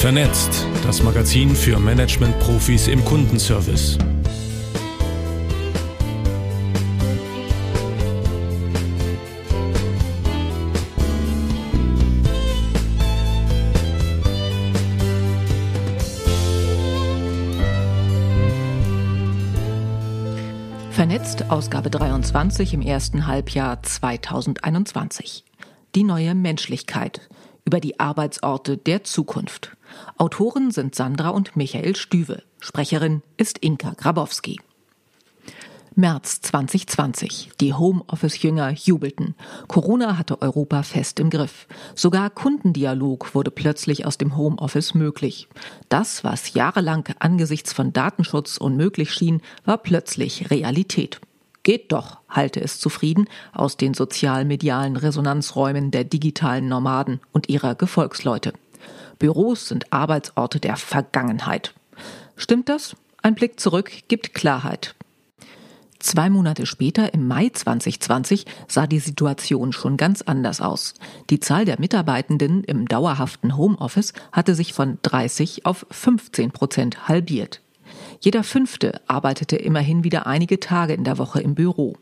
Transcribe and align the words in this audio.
Vernetzt, 0.00 0.66
das 0.82 1.02
Magazin 1.02 1.54
für 1.54 1.78
Management-Profis 1.78 2.88
im 2.88 3.04
Kundenservice. 3.04 3.98
Vernetzt, 20.92 21.50
Ausgabe 21.50 21.90
23 21.90 22.72
im 22.72 22.80
ersten 22.80 23.26
Halbjahr 23.26 23.82
2021. 23.82 25.44
Die 25.94 26.04
neue 26.04 26.34
Menschlichkeit 26.34 27.28
über 27.70 27.78
die 27.78 28.00
Arbeitsorte 28.00 28.76
der 28.76 29.04
Zukunft. 29.04 29.76
Autoren 30.18 30.72
sind 30.72 30.96
Sandra 30.96 31.28
und 31.28 31.54
Michael 31.54 31.94
Stüwe. 31.94 32.42
Sprecherin 32.58 33.22
ist 33.36 33.58
Inka 33.58 33.92
Grabowski. 33.92 34.58
März 35.94 36.40
2020. 36.40 37.50
Die 37.60 37.72
Homeoffice-Jünger 37.72 38.70
jubelten. 38.72 39.36
Corona 39.68 40.18
hatte 40.18 40.42
Europa 40.42 40.82
fest 40.82 41.20
im 41.20 41.30
Griff. 41.30 41.68
Sogar 41.94 42.28
Kundendialog 42.30 43.36
wurde 43.36 43.52
plötzlich 43.52 44.04
aus 44.04 44.18
dem 44.18 44.36
Homeoffice 44.36 44.94
möglich. 44.94 45.46
Das, 45.88 46.24
was 46.24 46.54
jahrelang 46.54 47.08
angesichts 47.20 47.72
von 47.72 47.92
Datenschutz 47.92 48.56
unmöglich 48.56 49.12
schien, 49.12 49.42
war 49.64 49.78
plötzlich 49.78 50.50
Realität. 50.50 51.20
Geht 51.62 51.92
doch, 51.92 52.18
halte 52.28 52.60
es 52.60 52.80
zufrieden 52.80 53.26
aus 53.52 53.76
den 53.76 53.94
sozial-medialen 53.94 54.96
Resonanzräumen 54.96 55.90
der 55.90 56.04
digitalen 56.04 56.68
Nomaden 56.68 57.20
und 57.32 57.48
ihrer 57.48 57.74
Gefolgsleute. 57.74 58.54
Büros 59.18 59.68
sind 59.68 59.92
Arbeitsorte 59.92 60.60
der 60.60 60.76
Vergangenheit. 60.76 61.74
Stimmt 62.36 62.70
das? 62.70 62.96
Ein 63.22 63.34
Blick 63.34 63.60
zurück 63.60 63.90
gibt 64.08 64.32
Klarheit. 64.32 64.94
Zwei 65.98 66.30
Monate 66.30 66.64
später, 66.64 67.12
im 67.12 67.28
Mai 67.28 67.50
2020, 67.52 68.46
sah 68.66 68.86
die 68.86 69.00
Situation 69.00 69.74
schon 69.74 69.98
ganz 69.98 70.22
anders 70.22 70.62
aus. 70.62 70.94
Die 71.28 71.40
Zahl 71.40 71.66
der 71.66 71.78
Mitarbeitenden 71.78 72.64
im 72.64 72.88
dauerhaften 72.88 73.58
Homeoffice 73.58 74.14
hatte 74.32 74.54
sich 74.54 74.72
von 74.72 74.98
30 75.02 75.66
auf 75.66 75.86
15 75.90 76.52
Prozent 76.52 77.06
halbiert. 77.06 77.60
Jeder 78.20 78.44
Fünfte 78.44 79.00
arbeitete 79.06 79.56
immerhin 79.56 80.04
wieder 80.04 80.26
einige 80.26 80.60
Tage 80.60 80.92
in 80.92 81.04
der 81.04 81.16
Woche 81.16 81.40
im 81.40 81.54
Büro. 81.54 81.96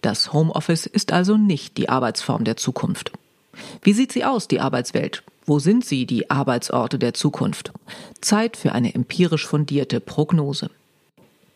Das 0.00 0.32
Homeoffice 0.32 0.86
ist 0.86 1.12
also 1.12 1.36
nicht 1.36 1.76
die 1.76 1.88
Arbeitsform 1.88 2.44
der 2.44 2.56
Zukunft. 2.56 3.10
Wie 3.82 3.92
sieht 3.92 4.12
sie 4.12 4.24
aus, 4.24 4.46
die 4.46 4.60
Arbeitswelt? 4.60 5.24
Wo 5.44 5.58
sind 5.58 5.84
sie, 5.84 6.06
die 6.06 6.30
Arbeitsorte 6.30 6.98
der 6.98 7.14
Zukunft? 7.14 7.72
Zeit 8.20 8.56
für 8.56 8.72
eine 8.72 8.94
empirisch 8.94 9.46
fundierte 9.46 10.00
Prognose. 10.00 10.70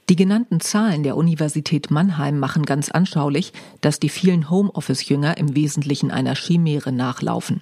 Die 0.09 0.17
genannten 0.17 0.61
Zahlen 0.61 1.05
der 1.05 1.17
Universität 1.17 1.93
Mannheim 1.93 2.41
machen 2.41 2.65
ganz 2.65 2.91
anschaulich, 2.91 3.53
dass 3.81 4.01
die 4.01 4.09
vielen 4.09 4.51
Homeoffice-Jünger 4.51 5.37
im 5.37 5.55
Wesentlichen 5.55 6.11
einer 6.11 6.35
Chimäre 6.35 6.91
nachlaufen. 6.91 7.61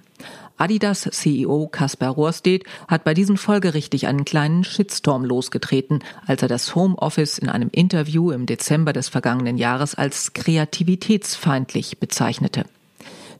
Adidas 0.59 1.09
CEO 1.13 1.69
Kaspar 1.69 2.11
Rohrstedt 2.11 2.65
hat 2.89 3.05
bei 3.05 3.15
diesen 3.15 3.37
folgerichtig 3.37 4.09
einen 4.09 4.25
kleinen 4.25 4.65
Shitstorm 4.65 5.25
losgetreten, 5.25 6.01
als 6.27 6.43
er 6.43 6.49
das 6.49 6.75
Homeoffice 6.75 7.39
in 7.39 7.49
einem 7.49 7.69
Interview 7.71 8.33
im 8.33 8.45
Dezember 8.45 8.93
des 8.93 9.09
vergangenen 9.09 9.57
Jahres 9.57 9.95
als 9.95 10.33
kreativitätsfeindlich 10.33 11.99
bezeichnete. 11.99 12.65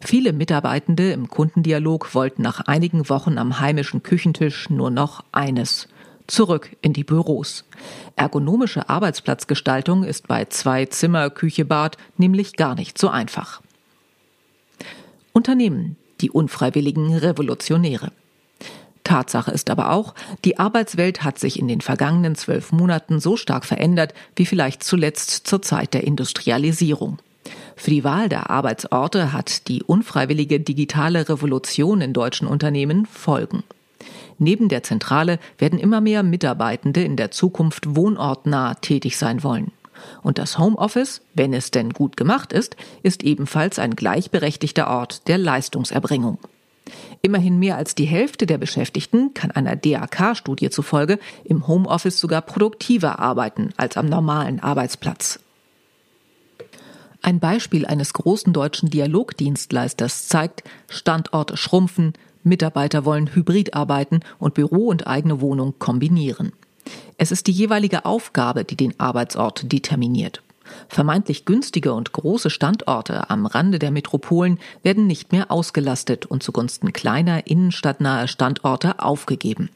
Viele 0.01 0.33
Mitarbeitende 0.33 1.11
im 1.11 1.29
Kundendialog 1.29 2.15
wollten 2.15 2.43
nach 2.43 2.61
einigen 2.61 3.09
Wochen 3.09 3.37
am 3.37 3.59
heimischen 3.59 4.05
Küchentisch 4.05 4.71
nur 4.71 4.91
noch 4.91 5.25
eines 5.33 5.89
zurück 6.29 6.77
in 6.83 6.93
die 6.93 7.03
Büros. 7.03 7.65
Ergonomische 8.15 8.89
Arbeitsplatzgestaltung 8.89 10.05
ist 10.05 10.29
bei 10.29 10.45
zwei 10.45 10.87
Zimmer, 10.87 11.31
Küche, 11.31 11.65
Bad 11.65 11.97
nämlich 12.17 12.55
gar 12.55 12.77
nicht 12.77 12.97
so 12.97 13.09
einfach. 13.09 13.61
Unternehmen, 15.33 15.97
die 16.21 16.31
unfreiwilligen 16.31 17.15
Revolutionäre. 17.15 18.13
Tatsache 19.05 19.51
ist 19.51 19.71
aber 19.71 19.91
auch, 19.91 20.15
die 20.45 20.59
Arbeitswelt 20.59 21.25
hat 21.25 21.39
sich 21.39 21.59
in 21.59 21.67
den 21.67 21.81
vergangenen 21.81 22.35
zwölf 22.35 22.73
Monaten 22.73 23.21
so 23.21 23.37
stark 23.37 23.65
verändert 23.65 24.13
wie 24.37 24.45
vielleicht 24.45 24.83
zuletzt 24.85 25.47
zur 25.47 25.63
Zeit 25.63 25.95
der 25.95 26.05
Industrialisierung. 26.05 27.19
Für 27.75 27.91
die 27.91 28.05
Wahl 28.05 28.29
der 28.29 28.51
Arbeitsorte 28.51 29.33
hat 29.33 29.69
die 29.69 29.83
unfreiwillige 29.83 30.61
digitale 30.61 31.29
Revolution 31.29 32.01
in 32.03 32.13
deutschen 32.13 32.47
Unternehmen 32.47 33.07
Folgen. 33.07 33.63
Neben 34.39 34.69
der 34.69 34.83
Zentrale 34.83 35.39
werden 35.59 35.79
immer 35.79 36.01
mehr 36.01 36.23
Mitarbeitende 36.23 37.03
in 37.03 37.17
der 37.17 37.31
Zukunft 37.31 37.97
wohnortnah 37.97 38.75
tätig 38.75 39.17
sein 39.17 39.43
wollen. 39.43 39.73
Und 40.23 40.39
das 40.39 40.59
Homeoffice, 40.59 41.23
wenn 41.35 41.53
es 41.53 41.71
denn 41.71 41.91
gut 41.91 42.17
gemacht 42.17 42.53
ist, 42.53 42.77
ist 43.03 43.23
ebenfalls 43.23 43.79
ein 43.79 43.97
gleichberechtigter 43.97 44.89
Ort 44.89 45.29
der 45.29 45.39
Leistungserbringung. 45.39 46.39
Immerhin 47.23 47.59
mehr 47.59 47.77
als 47.77 47.95
die 47.95 48.05
Hälfte 48.05 48.47
der 48.47 48.59
Beschäftigten 48.59 49.35
kann 49.35 49.51
einer 49.51 49.77
DAK-Studie 49.77 50.71
zufolge 50.71 51.19
im 51.45 51.67
Homeoffice 51.67 52.21
sogar 52.21 52.43
produktiver 52.43 53.19
arbeiten 53.19 53.71
als 53.77 53.97
am 53.97 54.07
normalen 54.07 54.61
Arbeitsplatz. 54.61 55.41
Ein 57.21 57.41
Beispiel 57.41 57.85
eines 57.85 58.13
großen 58.13 58.53
deutschen 58.53 58.91
Dialogdienstleisters 58.91 60.29
zeigt, 60.29 60.63
Standorte 60.89 61.57
schrumpfen, 61.57 62.13
Mitarbeiter 62.45 63.05
wollen 63.05 63.35
hybrid 63.35 63.75
arbeiten 63.75 64.21
und 64.39 64.55
Büro 64.55 64.87
und 64.87 65.07
eigene 65.07 65.41
Wohnung 65.41 65.75
kombinieren. 65.79 66.53
Es 67.17 67.33
ist 67.33 67.47
die 67.47 67.53
jeweilige 67.53 68.05
Aufgabe, 68.05 68.65
die 68.65 68.77
den 68.77 68.99
Arbeitsort 68.99 69.73
determiniert. 69.73 70.43
Vermeintlich 70.89 71.45
günstige 71.45 71.93
und 71.95 72.13
große 72.13 72.51
Standorte 72.51 73.31
am 73.31 73.47
Rande 73.47 73.79
der 73.79 73.91
Metropolen 73.91 74.59
werden 74.83 75.07
nicht 75.07 75.33
mehr 75.33 75.51
ausgelastet 75.51 76.27
und 76.27 76.43
zugunsten 76.43 76.93
kleiner 76.93 77.47
innenstadtnahe 77.47 78.29
Standorte 78.29 79.01
aufgegeben. 79.01 79.71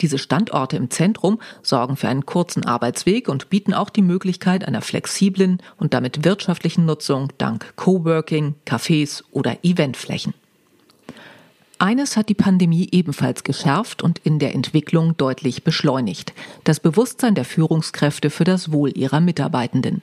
Diese 0.00 0.18
Standorte 0.18 0.76
im 0.76 0.90
Zentrum 0.90 1.40
sorgen 1.62 1.96
für 1.96 2.08
einen 2.08 2.26
kurzen 2.26 2.66
Arbeitsweg 2.66 3.28
und 3.28 3.48
bieten 3.48 3.72
auch 3.72 3.88
die 3.88 4.02
Möglichkeit 4.02 4.66
einer 4.66 4.82
flexiblen 4.82 5.62
und 5.78 5.94
damit 5.94 6.24
wirtschaftlichen 6.24 6.84
Nutzung 6.84 7.32
dank 7.38 7.74
Coworking, 7.76 8.54
Cafés 8.66 9.22
oder 9.30 9.58
Eventflächen. 9.62 10.34
Eines 11.78 12.16
hat 12.16 12.30
die 12.30 12.34
Pandemie 12.34 12.88
ebenfalls 12.90 13.44
geschärft 13.44 14.02
und 14.02 14.18
in 14.20 14.38
der 14.38 14.54
Entwicklung 14.54 15.14
deutlich 15.18 15.62
beschleunigt. 15.62 16.32
Das 16.64 16.80
Bewusstsein 16.80 17.34
der 17.34 17.44
Führungskräfte 17.44 18.30
für 18.30 18.44
das 18.44 18.72
Wohl 18.72 18.96
ihrer 18.96 19.20
Mitarbeitenden. 19.20 20.00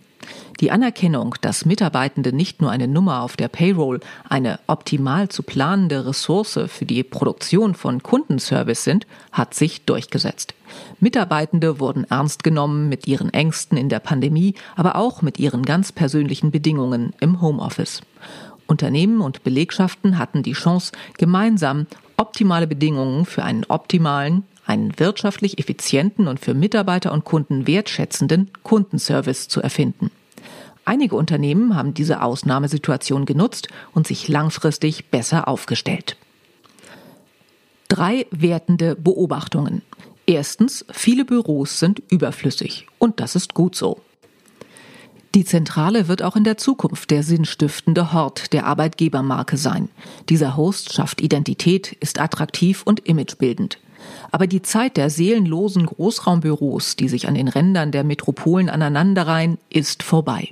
Die 0.59 0.69
Anerkennung, 0.69 1.35
dass 1.41 1.65
Mitarbeitende 1.65 2.31
nicht 2.31 2.61
nur 2.61 2.69
eine 2.69 2.87
Nummer 2.87 3.23
auf 3.23 3.35
der 3.35 3.47
Payroll, 3.47 4.01
eine 4.29 4.59
optimal 4.67 5.29
zu 5.29 5.41
planende 5.41 6.05
Ressource 6.05 6.59
für 6.67 6.85
die 6.85 7.03
Produktion 7.03 7.73
von 7.73 8.03
Kundenservice 8.03 8.83
sind, 8.83 9.07
hat 9.31 9.55
sich 9.55 9.83
durchgesetzt. 9.83 10.53
Mitarbeitende 10.99 11.79
wurden 11.79 12.05
ernst 12.05 12.43
genommen 12.43 12.87
mit 12.87 13.07
ihren 13.07 13.33
Ängsten 13.33 13.77
in 13.77 13.89
der 13.89 13.99
Pandemie, 13.99 14.53
aber 14.75 14.95
auch 14.95 15.23
mit 15.23 15.39
ihren 15.39 15.63
ganz 15.63 15.91
persönlichen 15.91 16.51
Bedingungen 16.51 17.13
im 17.19 17.41
Homeoffice. 17.41 18.01
Unternehmen 18.67 19.21
und 19.21 19.43
Belegschaften 19.43 20.17
hatten 20.17 20.43
die 20.43 20.53
Chance, 20.53 20.91
gemeinsam 21.17 21.87
optimale 22.17 22.67
Bedingungen 22.67 23.25
für 23.25 23.43
einen 23.43 23.65
optimalen, 23.67 24.43
einen 24.65 24.97
wirtschaftlich 24.99 25.59
effizienten 25.59 26.27
und 26.27 26.39
für 26.39 26.53
Mitarbeiter 26.53 27.11
und 27.11 27.25
Kunden 27.25 27.67
wertschätzenden 27.67 28.51
Kundenservice 28.63 29.47
zu 29.47 29.61
erfinden. 29.61 30.11
Einige 30.85 31.15
Unternehmen 31.15 31.75
haben 31.75 31.93
diese 31.93 32.21
Ausnahmesituation 32.21 33.25
genutzt 33.25 33.69
und 33.93 34.05
sich 34.05 34.27
langfristig 34.27 35.09
besser 35.09 35.47
aufgestellt. 35.47 36.17
Drei 37.87 38.25
wertende 38.31 38.95
Beobachtungen. 38.95 39.81
Erstens, 40.25 40.85
viele 40.91 41.25
Büros 41.25 41.79
sind 41.79 42.01
überflüssig 42.09 42.87
und 42.97 43.19
das 43.19 43.35
ist 43.35 43.53
gut 43.53 43.75
so. 43.75 44.01
Die 45.35 45.45
Zentrale 45.45 46.07
wird 46.07 46.21
auch 46.21 46.35
in 46.35 46.43
der 46.43 46.57
Zukunft 46.57 47.09
der 47.09 47.23
sinnstiftende 47.23 48.13
Hort 48.13 48.53
der 48.53 48.67
Arbeitgebermarke 48.67 49.57
sein. 49.57 49.89
Dieser 50.29 50.55
Host 50.55 50.93
schafft 50.93 51.21
Identität, 51.21 51.91
ist 51.93 52.19
attraktiv 52.19 52.83
und 52.85 52.99
imagebildend. 52.99 53.79
Aber 54.31 54.45
die 54.45 54.61
Zeit 54.61 54.95
der 54.95 55.09
seelenlosen 55.09 55.87
Großraumbüros, 55.87 56.97
die 56.97 57.09
sich 57.09 57.27
an 57.27 57.33
den 57.33 57.47
Rändern 57.47 57.91
der 57.91 58.03
Metropolen 58.03 58.69
aneinanderreihen, 58.69 59.57
ist 59.69 60.03
vorbei. 60.03 60.49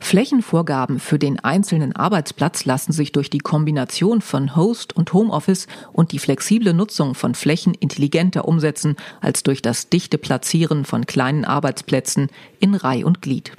Flächenvorgaben 0.00 1.00
für 1.00 1.18
den 1.18 1.40
einzelnen 1.40 1.94
Arbeitsplatz 1.94 2.64
lassen 2.64 2.92
sich 2.92 3.12
durch 3.12 3.28
die 3.28 3.38
Kombination 3.40 4.22
von 4.22 4.56
Host 4.56 4.96
und 4.96 5.12
Homeoffice 5.12 5.66
und 5.92 6.12
die 6.12 6.18
flexible 6.18 6.72
Nutzung 6.72 7.14
von 7.14 7.34
Flächen 7.34 7.74
intelligenter 7.74 8.46
umsetzen 8.46 8.96
als 9.20 9.42
durch 9.42 9.60
das 9.60 9.90
dichte 9.90 10.16
Platzieren 10.16 10.86
von 10.86 11.04
kleinen 11.04 11.44
Arbeitsplätzen 11.44 12.28
in 12.58 12.74
Reih 12.74 13.04
und 13.04 13.20
Glied. 13.20 13.52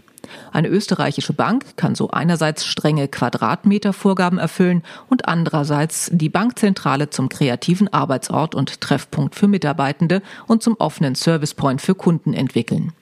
Eine 0.52 0.68
österreichische 0.68 1.34
Bank 1.34 1.78
kann 1.78 1.96
so 1.96 2.10
einerseits 2.10 2.66
strenge 2.66 3.08
Quadratmetervorgaben 3.08 4.40
erfüllen 4.40 4.84
und 5.10 5.28
andererseits 5.28 6.10
die 6.14 6.30
Bankzentrale 6.30 7.10
zum 7.10 7.30
kreativen 7.30 7.92
Arbeitsort 7.92 8.56
und 8.56 8.81
Treffpunkt 8.81 9.36
für 9.36 9.48
Mitarbeitende 9.48 10.22
und 10.48 10.64
zum 10.64 10.76
offenen 10.78 11.16
Servicepoint 11.16 11.81
für 11.81 11.96
Kunden 11.96 12.34
entwickeln. 12.34 12.94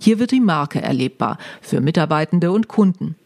Hier 0.00 0.18
wird 0.18 0.30
die 0.30 0.40
Marke 0.40 0.80
erlebbar 0.80 1.38
für 1.60 1.80
Mitarbeitende 1.80 2.52
und 2.52 2.68
Kunden. 2.68 3.16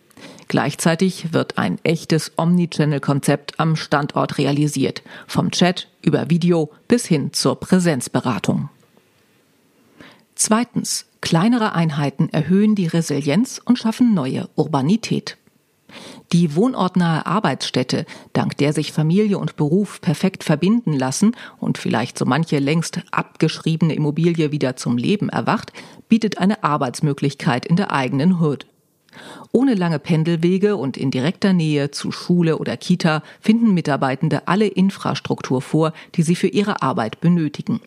Gleichzeitig 0.49 1.33
wird 1.33 1.59
ein 1.59 1.79
echtes 1.83 2.33
Omnichannel-Konzept 2.37 3.61
am 3.61 3.77
Standort 3.77 4.39
realisiert, 4.39 5.03
vom 5.27 5.51
Chat 5.51 5.89
über 6.03 6.31
Video 6.31 6.71
bis 6.89 7.05
hin 7.07 7.33
zur 7.33 7.61
Präsenzberatung. 7.61 8.71
Zweitens. 10.39 11.05
Kleinere 11.21 11.75
Einheiten 11.75 12.29
erhöhen 12.29 12.77
die 12.77 12.87
Resilienz 12.87 13.61
und 13.65 13.77
schaffen 13.77 14.15
neue 14.15 14.49
Urbanität. 14.55 15.37
Die 16.33 16.55
wohnortnahe 16.55 17.27
Arbeitsstätte, 17.27 18.07
dank 18.35 18.57
der 18.57 18.73
sich 18.73 18.93
Familie 18.93 19.37
und 19.39 19.57
Beruf 19.57 20.01
perfekt 20.01 20.45
verbinden 20.45 20.93
lassen 20.93 21.35
und 21.59 21.77
vielleicht 21.77 22.17
so 22.17 22.25
manche 22.25 22.61
längst 22.61 23.01
abgeschriebene 23.11 23.97
Immobilie 23.97 24.53
wieder 24.53 24.77
zum 24.77 24.97
Leben 24.97 25.29
erwacht, 25.29 25.73
bietet 26.09 26.39
eine 26.39 26.63
Arbeitsmöglichkeit 26.63 27.67
in 27.67 27.75
der 27.75 27.91
eigenen 27.91 28.41
Hood. 28.41 28.67
Ohne 29.51 29.75
lange 29.75 29.99
Pendelwege 29.99 30.77
und 30.77 30.97
in 30.97 31.11
direkter 31.11 31.53
Nähe 31.53 31.91
zu 31.91 32.13
Schule 32.13 32.59
oder 32.59 32.77
Kita 32.77 33.25
finden 33.41 33.75
Mitarbeitende 33.75 34.47
alle 34.47 34.69
Infrastruktur 34.69 35.61
vor, 35.63 35.93
die 36.15 36.23
sie 36.23 36.37
für 36.37 36.47
ihre 36.47 36.81
Arbeit 36.81 37.21
benötigen. 37.21 37.81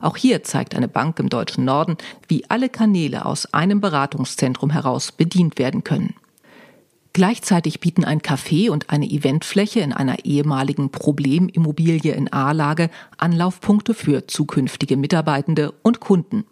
Auch 0.00 0.16
hier 0.16 0.42
zeigt 0.42 0.74
eine 0.74 0.88
Bank 0.88 1.18
im 1.18 1.28
deutschen 1.28 1.64
Norden, 1.64 1.96
wie 2.28 2.48
alle 2.48 2.68
Kanäle 2.68 3.26
aus 3.26 3.52
einem 3.52 3.80
Beratungszentrum 3.80 4.70
heraus 4.70 5.12
bedient 5.12 5.58
werden 5.58 5.84
können. 5.84 6.14
Gleichzeitig 7.12 7.80
bieten 7.80 8.04
ein 8.04 8.20
Café 8.20 8.70
und 8.70 8.90
eine 8.90 9.10
Eventfläche 9.10 9.80
in 9.80 9.92
einer 9.92 10.24
ehemaligen 10.24 10.90
Problemimmobilie 10.90 12.12
in 12.12 12.32
A-Lage 12.32 12.90
Anlaufpunkte 13.16 13.94
für 13.94 14.26
zukünftige 14.26 14.96
Mitarbeitende 14.96 15.72
und 15.82 15.98
Kunden. 15.98 16.44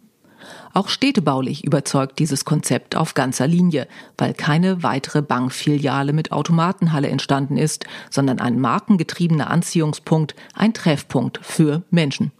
Auch 0.72 0.88
städtebaulich 0.88 1.64
überzeugt 1.64 2.18
dieses 2.18 2.44
Konzept 2.44 2.96
auf 2.96 3.14
ganzer 3.14 3.46
Linie, 3.46 3.86
weil 4.18 4.34
keine 4.34 4.82
weitere 4.82 5.22
Bankfiliale 5.22 6.12
mit 6.12 6.32
Automatenhalle 6.32 7.08
entstanden 7.08 7.56
ist, 7.56 7.86
sondern 8.10 8.40
ein 8.40 8.60
markengetriebener 8.60 9.50
Anziehungspunkt, 9.50 10.34
ein 10.54 10.74
Treffpunkt 10.74 11.38
für 11.42 11.82
Menschen. 11.90 12.32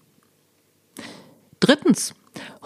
Drittens. 1.66 2.14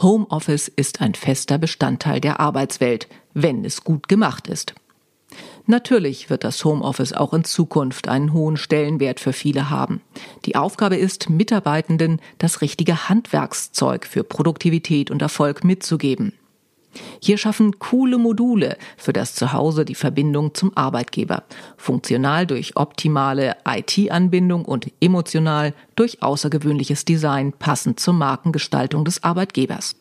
Homeoffice 0.02 0.68
ist 0.68 1.00
ein 1.00 1.14
fester 1.14 1.56
Bestandteil 1.56 2.20
der 2.20 2.38
Arbeitswelt, 2.38 3.08
wenn 3.32 3.64
es 3.64 3.82
gut 3.82 4.08
gemacht 4.08 4.46
ist. 4.46 4.74
Natürlich 5.64 6.28
wird 6.28 6.44
das 6.44 6.62
Homeoffice 6.66 7.14
auch 7.14 7.32
in 7.32 7.44
Zukunft 7.44 8.08
einen 8.08 8.34
hohen 8.34 8.58
Stellenwert 8.58 9.18
für 9.18 9.32
viele 9.32 9.70
haben. 9.70 10.02
Die 10.44 10.54
Aufgabe 10.54 10.96
ist, 10.96 11.30
Mitarbeitenden 11.30 12.20
das 12.36 12.60
richtige 12.60 13.08
Handwerkszeug 13.08 14.04
für 14.04 14.22
Produktivität 14.22 15.10
und 15.10 15.22
Erfolg 15.22 15.64
mitzugeben. 15.64 16.34
Hier 17.22 17.38
schaffen 17.38 17.78
coole 17.78 18.18
Module 18.18 18.76
für 18.96 19.12
das 19.12 19.34
Zuhause 19.34 19.84
die 19.84 19.94
Verbindung 19.94 20.54
zum 20.54 20.76
Arbeitgeber. 20.76 21.44
Funktional 21.76 22.46
durch 22.46 22.76
optimale 22.76 23.56
IT-Anbindung 23.66 24.64
und 24.64 24.90
emotional 25.00 25.74
durch 25.96 26.22
außergewöhnliches 26.22 27.04
Design 27.04 27.52
passend 27.52 28.00
zur 28.00 28.14
Markengestaltung 28.14 29.04
des 29.04 29.22
Arbeitgebers. 29.22 29.96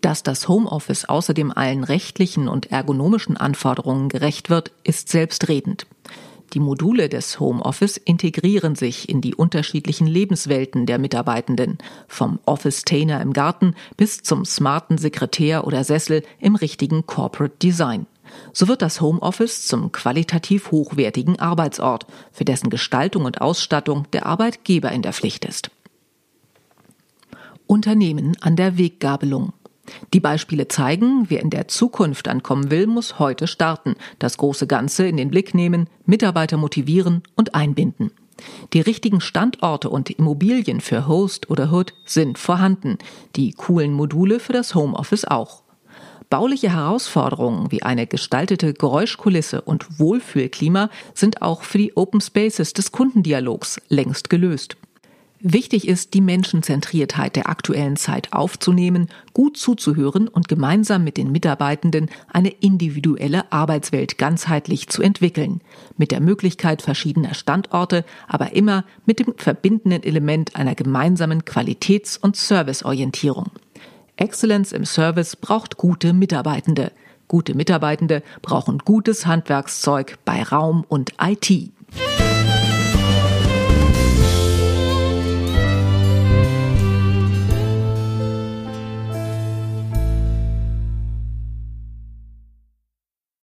Dass 0.00 0.22
das 0.22 0.48
Homeoffice 0.48 1.04
außerdem 1.04 1.52
allen 1.52 1.84
rechtlichen 1.84 2.48
und 2.48 2.72
ergonomischen 2.72 3.36
Anforderungen 3.36 4.08
gerecht 4.08 4.50
wird, 4.50 4.72
ist 4.82 5.08
selbstredend. 5.08 5.86
Die 6.52 6.60
Module 6.60 7.08
des 7.08 7.40
Homeoffice 7.40 7.96
integrieren 7.96 8.74
sich 8.74 9.08
in 9.08 9.22
die 9.22 9.34
unterschiedlichen 9.34 10.06
Lebenswelten 10.06 10.84
der 10.84 10.98
Mitarbeitenden, 10.98 11.78
vom 12.08 12.40
Office-Tainer 12.44 13.22
im 13.22 13.32
Garten 13.32 13.74
bis 13.96 14.22
zum 14.22 14.44
smarten 14.44 14.98
Sekretär 14.98 15.66
oder 15.66 15.82
Sessel 15.82 16.22
im 16.38 16.54
richtigen 16.54 17.06
Corporate 17.06 17.56
Design. 17.62 18.06
So 18.52 18.68
wird 18.68 18.82
das 18.82 19.00
Homeoffice 19.00 19.66
zum 19.66 19.92
qualitativ 19.92 20.70
hochwertigen 20.70 21.38
Arbeitsort, 21.38 22.06
für 22.32 22.44
dessen 22.44 22.68
Gestaltung 22.68 23.24
und 23.24 23.40
Ausstattung 23.40 24.06
der 24.12 24.26
Arbeitgeber 24.26 24.92
in 24.92 25.02
der 25.02 25.14
Pflicht 25.14 25.44
ist. 25.46 25.70
Unternehmen 27.66 28.36
an 28.40 28.56
der 28.56 28.76
Weggabelung. 28.76 29.54
Die 30.14 30.20
Beispiele 30.20 30.68
zeigen, 30.68 31.26
wer 31.28 31.40
in 31.40 31.50
der 31.50 31.68
Zukunft 31.68 32.28
ankommen 32.28 32.70
will, 32.70 32.86
muss 32.86 33.18
heute 33.18 33.46
starten, 33.46 33.96
das 34.18 34.38
große 34.38 34.66
Ganze 34.66 35.06
in 35.06 35.16
den 35.16 35.30
Blick 35.30 35.54
nehmen, 35.54 35.88
Mitarbeiter 36.06 36.56
motivieren 36.56 37.22
und 37.34 37.54
einbinden. 37.54 38.12
Die 38.72 38.80
richtigen 38.80 39.20
Standorte 39.20 39.90
und 39.90 40.10
Immobilien 40.10 40.80
für 40.80 41.06
Host 41.06 41.50
oder 41.50 41.72
Hood 41.72 41.94
sind 42.04 42.38
vorhanden, 42.38 42.98
die 43.36 43.52
coolen 43.52 43.92
Module 43.92 44.40
für 44.40 44.52
das 44.52 44.74
Homeoffice 44.74 45.24
auch. 45.24 45.62
Bauliche 46.30 46.72
Herausforderungen 46.72 47.70
wie 47.70 47.82
eine 47.82 48.06
gestaltete 48.06 48.72
Geräuschkulisse 48.72 49.60
und 49.60 49.98
Wohlfühlklima 49.98 50.88
sind 51.12 51.42
auch 51.42 51.62
für 51.62 51.76
die 51.76 51.94
Open 51.94 52.22
Spaces 52.22 52.72
des 52.72 52.90
Kundendialogs 52.90 53.80
längst 53.88 54.30
gelöst. 54.30 54.76
Wichtig 55.44 55.88
ist, 55.88 56.14
die 56.14 56.20
Menschenzentriertheit 56.20 57.34
der 57.34 57.48
aktuellen 57.48 57.96
Zeit 57.96 58.32
aufzunehmen, 58.32 59.08
gut 59.32 59.56
zuzuhören 59.56 60.28
und 60.28 60.46
gemeinsam 60.46 61.02
mit 61.02 61.16
den 61.16 61.32
Mitarbeitenden 61.32 62.10
eine 62.32 62.50
individuelle 62.50 63.50
Arbeitswelt 63.50 64.18
ganzheitlich 64.18 64.88
zu 64.88 65.02
entwickeln, 65.02 65.60
mit 65.96 66.12
der 66.12 66.20
Möglichkeit 66.20 66.80
verschiedener 66.80 67.34
Standorte, 67.34 68.04
aber 68.28 68.52
immer 68.52 68.84
mit 69.04 69.18
dem 69.18 69.34
verbindenden 69.36 70.04
Element 70.04 70.54
einer 70.54 70.76
gemeinsamen 70.76 71.44
Qualitäts- 71.44 72.16
und 72.16 72.36
Serviceorientierung. 72.36 73.50
Excellence 74.16 74.70
im 74.70 74.84
Service 74.84 75.34
braucht 75.34 75.76
gute 75.76 76.12
Mitarbeitende. 76.12 76.92
Gute 77.26 77.56
Mitarbeitende 77.56 78.22
brauchen 78.42 78.78
gutes 78.78 79.26
Handwerkszeug 79.26 80.18
bei 80.24 80.44
Raum 80.44 80.84
und 80.88 81.14
IT. 81.20 81.72